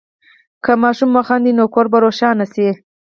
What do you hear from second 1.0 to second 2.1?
وخاندي، نو کور به